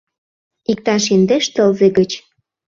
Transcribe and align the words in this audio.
Иктаж 0.71 1.03
индеш 1.13 1.45
тылзе 1.53 1.87
гыч. 1.97 2.11